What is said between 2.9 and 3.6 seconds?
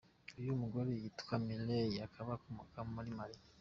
muri Mali.